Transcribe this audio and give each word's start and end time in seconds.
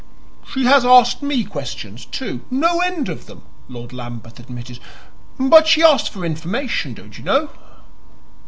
"She 0.51 0.63
has 0.65 0.83
asked 0.83 1.21
me 1.21 1.43
questions, 1.43 2.05
too; 2.05 2.43
no 2.49 2.79
end 2.79 3.07
of 3.07 3.27
them," 3.27 3.43
Lord 3.67 3.93
Lambeth 3.93 4.39
admitted. 4.39 4.79
"But 5.39 5.67
she 5.67 5.83
asked 5.83 6.09
for 6.09 6.25
information, 6.25 6.95
don't 6.95 7.15
you 7.15 7.23
know." 7.23 7.51